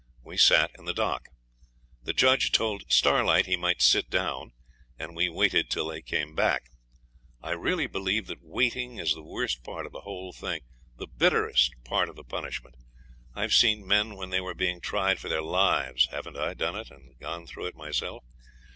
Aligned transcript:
We 0.23 0.35
sat 0.35 0.71
in 0.79 0.85
the 0.85 0.95
dock. 0.95 1.29
The 2.01 2.11
judge 2.11 2.51
told 2.51 2.91
Starlight 2.91 3.45
he 3.45 3.55
might 3.55 3.83
sit 3.83 4.09
down, 4.09 4.51
and 4.97 5.15
we 5.15 5.29
waited 5.29 5.69
till 5.69 5.89
they 5.89 6.01
came 6.01 6.33
back. 6.33 6.71
I 7.39 7.51
really 7.51 7.85
believe 7.85 8.25
that 8.25 8.41
waiting 8.41 8.97
is 8.97 9.13
the 9.13 9.21
worst 9.21 9.63
part 9.63 9.85
of 9.85 9.91
the 9.91 10.01
whole 10.01 10.33
thing, 10.33 10.61
the 10.97 11.05
bitterest 11.05 11.75
part 11.83 12.09
of 12.09 12.15
the 12.15 12.23
punishment. 12.23 12.77
I've 13.35 13.53
seen 13.53 13.85
men 13.85 14.15
when 14.15 14.31
they 14.31 14.41
were 14.41 14.55
being 14.55 14.81
tried 14.81 15.19
for 15.19 15.29
their 15.29 15.43
lives 15.43 16.07
haven't 16.09 16.35
I 16.35 16.55
done 16.55 16.75
it, 16.75 16.89
and 16.89 17.15
gone 17.19 17.45
through 17.45 17.67
it 17.67 17.75
myself? 17.75 18.23